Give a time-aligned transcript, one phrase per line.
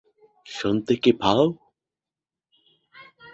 [0.47, 1.43] শুনতে কি পাও!